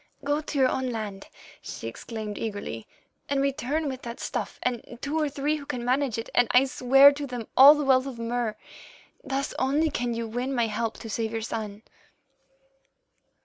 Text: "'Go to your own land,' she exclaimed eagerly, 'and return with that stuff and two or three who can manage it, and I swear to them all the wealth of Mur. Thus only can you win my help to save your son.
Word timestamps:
"'Go 0.23 0.41
to 0.41 0.57
your 0.57 0.67
own 0.67 0.89
land,' 0.89 1.27
she 1.61 1.87
exclaimed 1.87 2.35
eagerly, 2.39 2.87
'and 3.29 3.39
return 3.39 3.87
with 3.87 4.01
that 4.01 4.19
stuff 4.19 4.59
and 4.63 4.97
two 4.99 5.19
or 5.19 5.29
three 5.29 5.57
who 5.57 5.65
can 5.67 5.85
manage 5.85 6.17
it, 6.17 6.27
and 6.33 6.47
I 6.49 6.65
swear 6.65 7.11
to 7.11 7.27
them 7.27 7.47
all 7.55 7.75
the 7.75 7.85
wealth 7.85 8.07
of 8.07 8.17
Mur. 8.17 8.57
Thus 9.23 9.53
only 9.59 9.91
can 9.91 10.15
you 10.15 10.27
win 10.27 10.55
my 10.55 10.65
help 10.65 10.97
to 11.01 11.07
save 11.11 11.31
your 11.31 11.41
son. 11.43 11.83